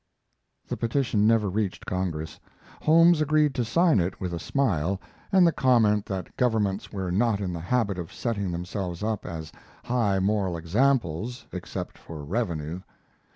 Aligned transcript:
The 0.67 0.75
petition 0.77 1.27
never 1.27 1.47
reached 1.47 1.85
Congress. 1.85 2.39
Holmes 2.81 3.21
agreed 3.21 3.53
to 3.53 3.63
sign 3.63 3.99
it 3.99 4.19
with 4.19 4.33
a 4.33 4.39
smile, 4.39 4.99
and 5.31 5.45
the 5.45 5.51
comment 5.51 6.07
that 6.07 6.35
governments 6.37 6.91
were 6.91 7.11
not 7.11 7.39
in 7.39 7.53
the 7.53 7.59
habit 7.59 7.99
of 7.99 8.11
setting 8.11 8.51
themselves 8.51 9.03
up 9.03 9.27
as 9.27 9.51
high 9.85 10.17
moral 10.17 10.57
examples, 10.57 11.45
except 11.53 11.99
for 11.99 12.25
revenue. 12.25 12.81